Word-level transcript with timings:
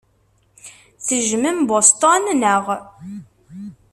Tejjmem 1.05 1.59
Boston, 1.69 2.23
naɣ? 2.41 2.65